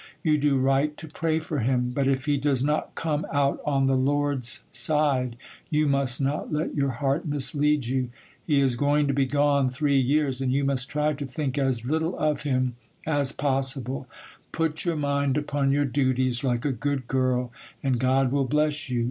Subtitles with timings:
[0.23, 3.85] You do right to pray for him; but if he does not come out on
[3.85, 5.35] the Lord's side,
[5.69, 8.09] you must not let your heart mislead you.
[8.47, 11.85] He is going to be gone three years, and you must try to think as
[11.85, 17.51] little of him as possible;—put your mind upon your duties, like a good girl,
[17.83, 18.99] and God will bless you.